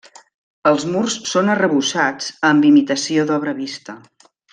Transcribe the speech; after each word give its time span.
Els 0.69 0.85
murs 0.93 1.17
són 1.31 1.51
arrebossats 1.55 2.31
amb 2.49 2.67
imitació 2.71 3.27
d'obra 3.33 3.55
vista. 3.63 3.97